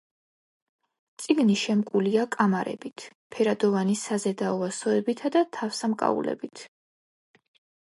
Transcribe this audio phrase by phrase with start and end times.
[1.23, 3.05] წიგნი შემკულია კამარებით,
[3.37, 6.67] ფერადოვანი საზედაო ასოებითა და თავსამკაულებით.